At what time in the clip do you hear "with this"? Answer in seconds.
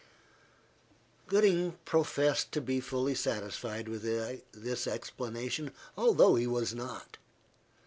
3.87-4.87